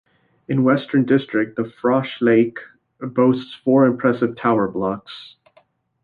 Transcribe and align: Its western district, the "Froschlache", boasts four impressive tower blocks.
Its 0.47 0.59
western 0.59 1.05
district, 1.05 1.55
the 1.57 1.61
"Froschlache", 1.79 2.57
boasts 3.01 3.53
four 3.63 3.85
impressive 3.85 4.35
tower 4.35 4.67
blocks. 4.67 5.35